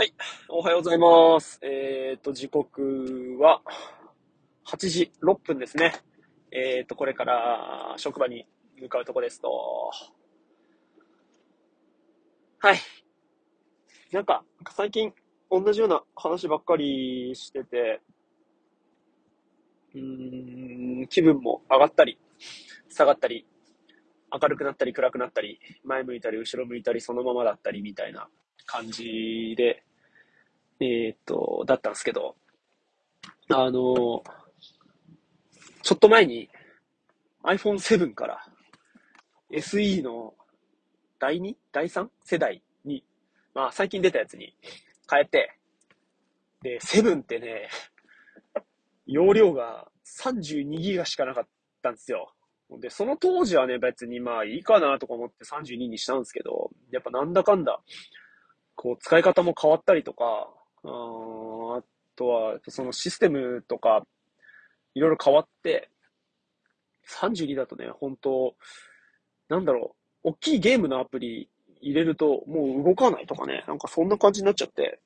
[0.00, 0.14] はい。
[0.48, 1.60] おはようございます。
[1.60, 3.60] えっ、と、時刻は
[4.66, 5.92] 8時6分ですね。
[6.50, 8.46] えっ、と、これから職場に
[8.80, 9.50] 向かうとこですと。
[12.60, 12.78] はい。
[14.10, 14.42] なんか、
[14.74, 15.12] 最近
[15.50, 18.00] 同じような話ばっかりしてて、
[19.94, 22.18] うん、気分も上がったり、
[22.88, 23.44] 下がったり、
[24.32, 28.30] 明るくなったり暗くなったり、前向いたり後ろ向いたりそのままだったりみたいな
[28.64, 29.84] 感じで、
[30.80, 32.36] えーっと、だったんですけど、
[33.50, 34.22] あの、
[35.82, 36.48] ちょっと前に
[37.42, 38.46] iPhone7 から
[39.52, 40.34] SE の
[41.18, 41.54] 第 2?
[41.72, 42.08] 第 3?
[42.24, 43.04] 世代に、
[43.54, 44.54] まあ最近出たやつに
[45.10, 45.56] 変えて、
[46.62, 47.68] で、7ってね、
[49.06, 51.48] 容量が32ギガしかなかっ
[51.82, 52.32] たんですよ。
[52.80, 57.80] で、その当時はね、別にまあいいかなとか思って32にしたんですけど、やっぱなんだかんだ、
[58.76, 60.48] こう使い方も変わったりとか、
[60.84, 61.82] ああ
[62.16, 64.04] とは、そのシステムとか、
[64.94, 65.90] いろいろ変わって、
[67.08, 68.54] 32だとね、本当
[69.48, 71.48] なんだろう、大きいゲームのアプリ
[71.80, 75.00] 入れるともう動かないとかね、なんかそんな感じになっちゃって、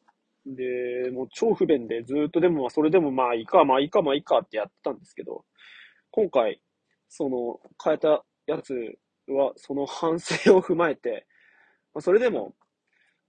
[0.46, 5.44] で、もう超不便でずっとでもそれでもまあいいか、まあいいか、まあいいかってやってたんですけど、
[6.10, 6.60] 今回、
[7.08, 8.74] その変えたやつ
[9.28, 11.26] はその反省を踏まえて、
[11.94, 12.54] まあ、それでも、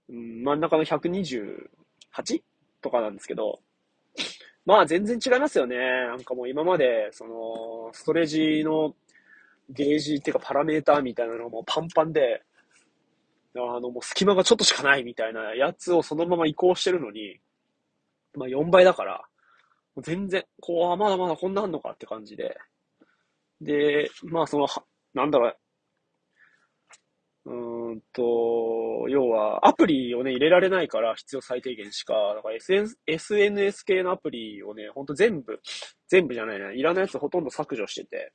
[0.08, 1.70] うん、真ん中の120
[2.16, 2.42] 8?
[2.82, 3.60] とかなんですけど、
[4.64, 5.76] まあ全然違いますよね。
[5.76, 8.94] なんかもう今まで、その、ストレージの
[9.70, 12.42] ゲージっていうかパラメーターみたいなのもパンパンで、
[13.54, 17.38] あの、もう隙間がちょっとしかないみたいなやつをそのまま移行してるのに、
[18.34, 19.22] まあ4倍だから、
[20.02, 22.58] 全然、こう、あまだまだこんなあんのかって感じで。
[23.60, 24.66] で、まあその、
[25.14, 25.56] なんだろう、
[27.96, 35.60] うーんと、要は、アプリをね、入れられないから必要最低限しか、だから SN SNS 系のアプリをね、ほんと全部、
[36.08, 38.32] 全部じゃないな、いらないやつほとんど削除してて、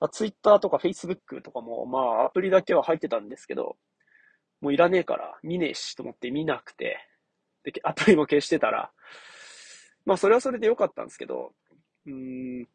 [0.00, 3.76] あ Twitter とか Facebook とかも、まあ、アプリだけは入ってたんですけど、
[4.60, 6.98] もういらねえから、見ねえしと思って見なくて、
[7.64, 8.90] で、アプリも消してたら、
[10.06, 11.52] まあ、それはそれで良かったんですけど、
[12.06, 12.68] うーん、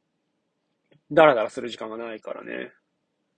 [1.12, 2.72] ダラダラする時間がないからね。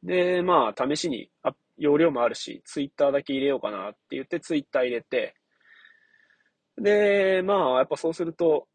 [0.04, 5.36] で、まあ、試しに、あ容量もあるし、ツイッターだけ入れようかなって言って、ツイッター入れて、
[6.78, 8.68] で、まあ、やっぱそうすると、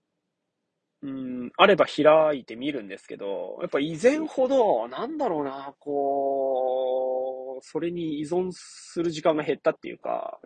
[1.03, 10.39] うん、あれば開いてみるんですけど、やっぱ以前ほど、なんだろうな、こう、それに依存する時間が減ったっていうか、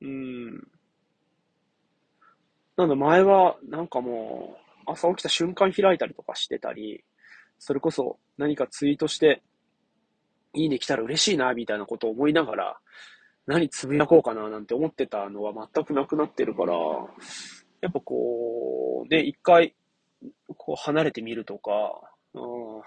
[0.00, 0.62] うん、
[2.76, 7.04] なんだ、前は、なんかもう、朝起きた瞬間開いたりとかしてたり、
[7.58, 9.42] それこそ何かツイートして、
[10.54, 12.78] いいね来たら嬉しいな、みたいなことを思いながら、
[13.46, 16.74] 何つぶやこうかな、なんて思ってたのは全くなくなってるから、
[17.82, 19.74] やっぱこう、ね、一回、
[20.56, 21.70] こう離れてみるとか、
[22.32, 22.82] うん、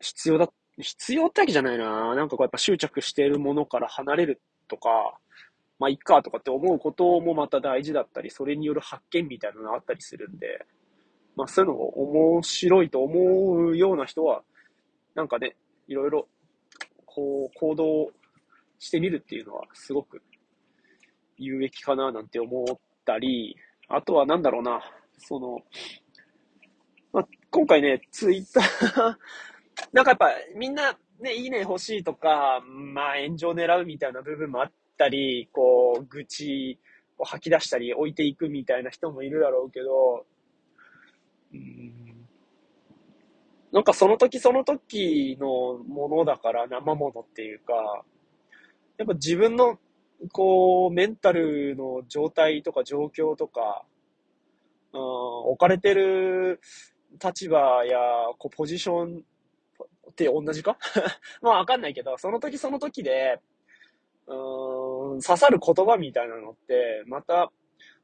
[0.00, 2.14] 必要だ、必要ってわけじゃないな。
[2.14, 4.88] なんかこうやっぱ執着しているものから離れるとか、
[5.78, 10.64] まあいっかとかって思うこともまた大事だったり、それによる発見みたいなのがあったりするんで、
[11.36, 14.42] まあそういうのを面白いと思うような人は、
[15.14, 15.56] なんかね、
[15.88, 16.28] いろいろ、
[17.04, 18.12] こう、行動
[18.78, 20.22] してみるっていうのは、すごく
[21.36, 23.56] 有益かななんて思ったり、
[23.88, 24.80] あとはなんだろうな、
[25.18, 25.58] その、
[27.12, 29.16] まあ、今回ね、ツイッター、
[29.92, 36.78] なんかやっぱみんなね、いいね欲しいとか、まあ炎上狙うみたいな部分もあったり、こう、愚痴
[37.18, 40.26] を吐き出したり置いていくみたいな人もいるだろうけど、
[41.52, 42.07] うん
[43.72, 47.74] なんかその時その時のものだから生ものっていうか、
[48.96, 49.78] やっぱ自分の
[50.32, 53.84] こう、メンタルの状態とか状況とか、
[54.92, 56.60] うん、置かれてる
[57.22, 57.98] 立場や
[58.38, 59.22] こうポジション
[60.10, 60.78] って同じか？
[61.42, 63.38] まあわかんないけど、その時その時で、
[64.26, 67.52] うん、刺さる言葉みたいなのって、また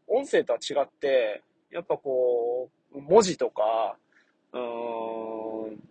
[0.07, 3.97] 音声とは違って、やっぱこう、文字とか、
[4.53, 4.61] うー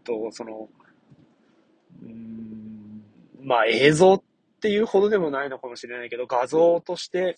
[0.03, 0.69] と、その、
[2.01, 3.03] うん、
[3.41, 4.24] まあ映像っ
[4.62, 7.35] ていうほどでもないのかもしれないけど、画像として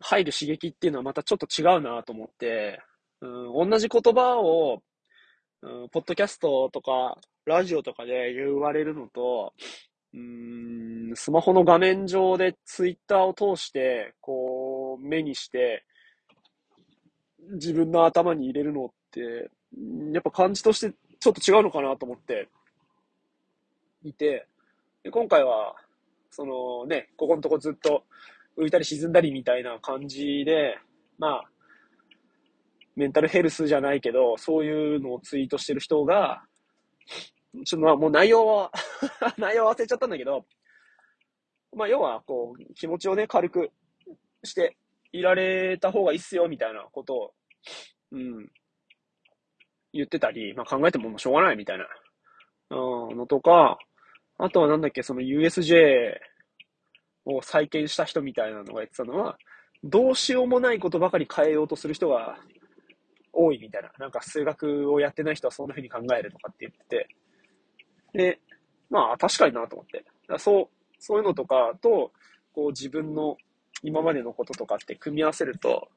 [0.00, 2.80] 入る刺激っていうのはまたちょっと違うなと思って、
[3.20, 4.82] うん、同じ言葉を、
[5.62, 9.52] うん、ポッドキャストとか、ラジオとかで言われるのと、
[10.14, 15.84] うん、スマホの画面上でツイッターを通して、こう、目にして、
[17.52, 19.50] 自分の頭に入れるのって、
[20.12, 22.48] やっぱ感じとしてちょっと違うのかなと思って
[24.02, 24.46] いて、
[25.02, 25.74] で今回は、
[26.30, 28.04] そのね、ここのとこずっと
[28.58, 30.78] 浮いたり沈んだりみたいな感じで、
[31.18, 31.44] まあ、
[32.96, 36.42] メンタルヘルスじゃないけど、そういうのをツイートしてる人が、
[37.64, 38.70] ちょっとまあもう内容は
[39.36, 40.44] 内容忘れちゃったんだけど、
[41.74, 43.70] まあ要はこう、気持ちをね、軽く
[44.44, 44.76] して
[45.12, 47.34] いられた方がいいっすよ、みたいなことを、
[48.12, 48.50] うん、
[49.92, 51.86] 言ってたり、まあ考えてももうしょうがないみたいな、
[52.70, 53.78] うん、のとか、
[54.38, 56.14] あとはなんだっけ、その USJ
[57.26, 59.36] を再建した人みたいなのが言ってたのは、
[59.82, 62.36] どうしようもないことばかり変えようとする人が
[63.32, 63.90] 多いみたいな。
[63.98, 67.08] なんか数学をやってない人はそんな風に考えるとかって言ってて。
[68.12, 68.40] で、
[68.90, 70.04] まあ確かになと思って。
[70.38, 72.12] そう、そういうのとかと、
[72.52, 73.36] こう自分の
[73.82, 75.88] 今までのこととかって組み合わせると、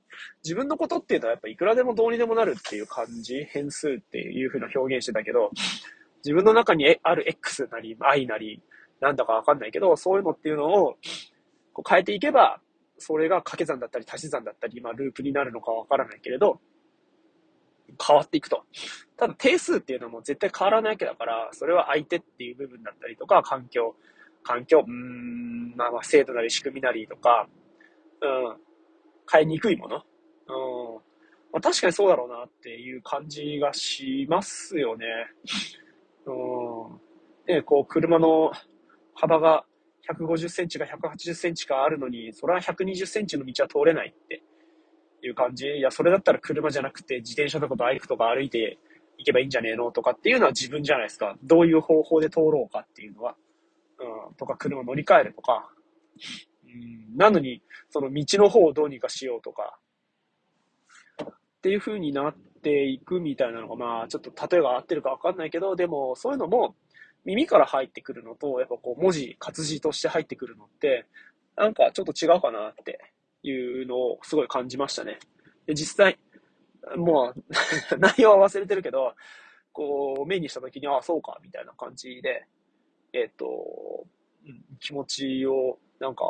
[0.43, 5.51] 自分のことっていうのはやっぱいくらでもどうにでもなるっていう感じ、変数っていう風な表現してたけど、
[6.23, 8.61] 自分の中にある X なり、I なり、
[9.01, 10.95] なんだかわかんないけど、そういうのっていうのを
[11.73, 12.61] こう変えていけば、
[12.97, 16.61] それが掛け算だったり足し算だったり、まあループになるのかわからないけれど、
[18.05, 18.63] 変わっていくと。
[19.17, 23.95] ただ定数っていうのはもう絶対変わらないわけだから、それは相手っていう部分だったりとか、環境、
[24.43, 27.47] 環境、うーん、まあまあ制度なり仕組みなりとか、
[28.23, 28.57] うん、
[29.31, 29.97] 変えにくいもの。
[29.97, 30.03] うん。
[31.51, 35.05] まあ確かにそうだろうなっていう感じがしますよね。
[36.25, 36.99] うん。
[37.45, 38.51] で、こう、車の
[39.13, 39.65] 幅が
[40.09, 44.43] 150センチが180センチかあるのに、それは120センチの道は通れないって
[45.21, 45.67] いう感じ。
[45.67, 48.79] いや、それだったら車じゃなくて自転車とかバイクとか歩いて
[49.17, 51.35] 行けばいいんじゃねえのとかっていうのは自分じゃないですか。
[51.43, 53.35] どういう方法で通ろうかっていうのは。
[53.99, 55.69] うん、とか車乗り換えるとか。
[57.15, 59.77] なのに、その道の方をどうにかしようとか。
[61.23, 66.75] っていう風になっていくみたいなのが、まあ、ちょっと例えが合ってるかわかんないけど、でも、そういうのも
[67.25, 71.05] 耳から入ってくるのと、やっぱこう、文字、活字として入ってくるのって、
[71.55, 72.99] なんかちょっと違うかなって
[73.43, 73.51] い
[73.83, 75.19] うのをすごい感じましたね。
[75.65, 76.19] で、実際、
[76.97, 77.43] もう
[77.97, 79.13] 内容は忘れてるけど、
[79.71, 82.45] こう、目にした時に、ああ、そうか、みたいな感じで、
[83.13, 84.05] えっ、ー、と、
[84.79, 86.23] 気持ちを、なんか、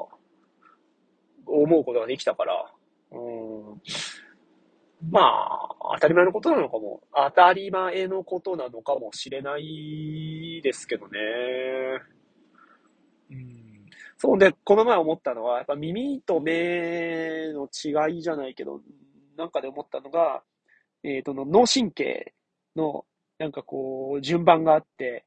[1.46, 2.72] 思うことができたから、
[3.12, 3.82] うん、
[5.12, 11.20] まあ、当たり前のことなのかも、当たり前のことなのかもしれないですけどね。
[13.32, 13.86] うん。
[14.18, 18.82] そうで、この前思ったのは、やっぱ耳と目の違いじゃないけど、
[19.38, 20.44] なんかで思ったのが、
[21.04, 22.34] えっ、ー、と、脳神経
[22.76, 23.06] の、
[23.38, 25.26] なんかこう、順番があって、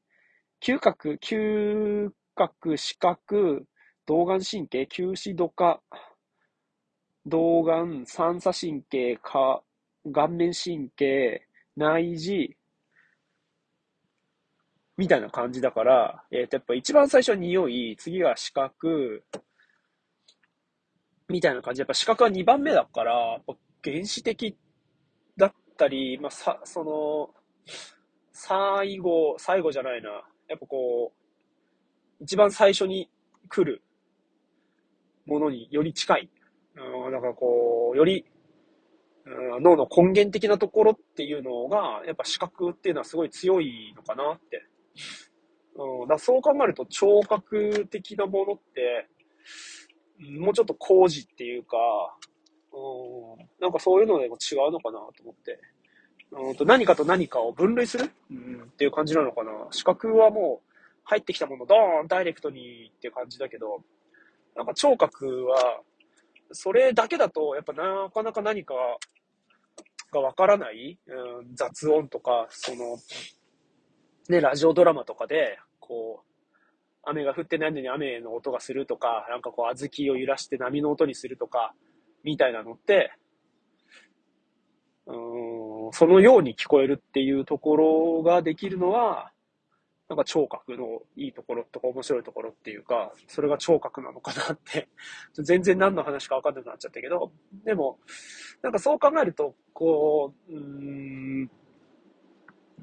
[0.59, 3.67] 嗅覚、嗅覚、視覚、
[4.07, 5.81] 動眼神経、嗅視度化、
[7.27, 9.61] 動眼、三叉神経、か、
[10.13, 11.45] 顔面神経、
[11.75, 12.55] 内耳、
[14.95, 19.23] みたいな感じだから、えっ、ー、と、やっぱ一番最初は匂い、次が視覚、
[21.27, 21.81] みたいな感じ。
[21.81, 23.53] やっぱ視覚は2番目だから、やっぱ
[23.83, 24.57] 原始的
[25.35, 27.29] だったり、まあ、さ、その、
[28.31, 30.09] 最後、最後じゃないな。
[30.47, 33.09] やっぱこう、一番最初に
[33.49, 33.83] 来る
[35.25, 36.29] ものにより近い。
[37.05, 38.25] うん、だかこう、より、
[39.25, 44.63] うん、脳の根源的なところっていうのが、やっぱ視覚っていうのはすごい強いのかなって
[45.77, 49.07] うん、だそう考えると聴覚的なものって、
[50.39, 51.77] もうちょっと工事っていうか、
[52.73, 55.59] うん、なんかそういうのでも違うのかなと思って。
[56.29, 59.51] うんと何かと何かを分類する、うん、っていう感じなのかな。
[59.71, 60.71] 視覚はもう
[61.05, 63.81] 入ってきたものドーンダイレクトにっていう感じだけど、
[64.53, 65.79] なんか聴覚は、
[66.51, 68.73] それだけだとやっぱなかなか何か
[70.11, 72.97] がわからない、うん、雑音とか、その、
[74.29, 76.27] ね、ラジオドラマとかで、こう、
[77.03, 81.73] 雨が降ってないのに雨の音がするとか、なんかこう、小豆を揺らして波の音にするとか、
[82.23, 83.13] みたいなのって、
[85.05, 89.31] うん、そのように聞こえるっていうところができるのは、
[90.09, 94.87] なんか聴覚のいいところとか面白いところっていうか、それが聴覚なのかなって。
[95.43, 97.31] 全然何の話か分かんなくなっちゃったけど、
[97.65, 97.99] でも、
[98.61, 101.51] なんかそう考えると、こう、うん、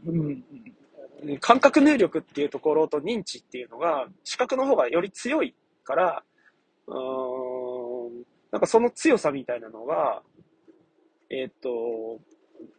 [0.07, 0.45] うん、
[1.41, 6.25] 感覚入力っていうところと認知っていうのが、視覚の方がより強いから、
[6.87, 10.23] うーん、なんかその強さみたいなのが、
[11.31, 12.21] えっ、と、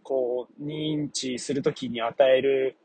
[0.03, 2.77] こう、認知するときに与える、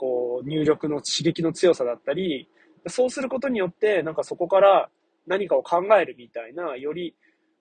[0.00, 2.48] こう、入力の刺激の強さだったり、
[2.86, 4.88] そうすることによって、なんかそこから
[5.26, 7.14] 何かを考えるみたいな、より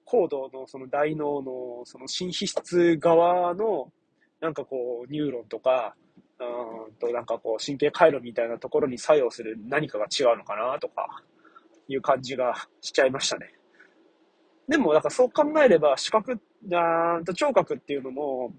[0.06, 3.92] 高度のその大脳のその新皮質側の、
[4.40, 5.96] なんかこう、ニューロンとか、
[6.40, 11.22] うんと、なんかこう、神経回路みたいなところに作用する何かが違うのかなとか、
[11.90, 13.54] いう感じがしちゃいましたね。
[14.70, 16.40] でも、だからそう考えれば、視覚、
[16.72, 18.54] あと聴覚っていうのも、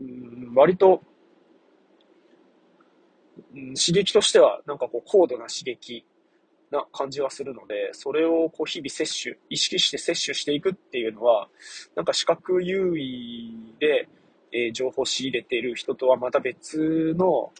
[0.00, 1.02] うん、割と、
[3.54, 6.04] うん、刺激としては、なんかこう、高度な刺激
[6.70, 11.48] な感じはするので、それをこう日々摂取、意識して摂取していくっていうのは、
[11.96, 14.08] なんか視覚優位で、
[14.52, 17.52] えー、情報仕入れている人とはまた別の、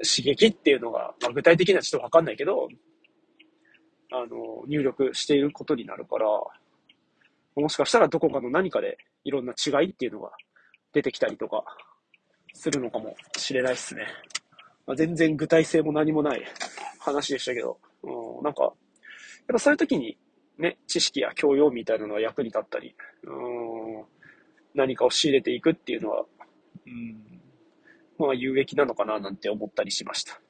[0.00, 2.68] 刺激っていうのが、まあ、具体的にはちょっとわかんないけど、
[4.12, 6.26] あの、入力していることになるから、
[7.56, 10.30] もしかしたらどこかの何かでいろんな違いっていうのが
[10.92, 11.64] 出てきたりとか
[12.58, 14.06] するのかもしれないですね。
[14.84, 16.42] まあ、全然具体性も何もない
[16.98, 18.72] 話でしたけど、うん、なんか、やっ
[19.52, 20.18] ぱそういう時に
[20.58, 23.30] ね、知識や教養みたいなのは役に立ったり、う
[24.00, 24.04] ん、
[24.74, 26.24] 何かを仕入れていくっていうのは、
[26.86, 27.40] うん、
[28.18, 30.40] まあ有益なのかななんて思ったりしました。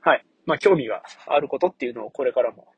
[0.00, 0.24] はい。
[0.46, 2.68] まあ興味があることっていうのをこれからも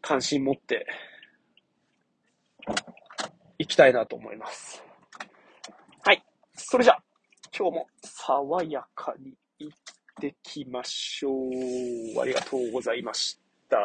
[0.00, 0.86] 関心持って
[3.58, 4.82] いきたいなと思います。
[6.56, 6.96] それじゃ、
[7.56, 9.78] 今日も爽やかに行っ
[10.20, 12.20] てきましょう。
[12.22, 13.78] ありがとうございました。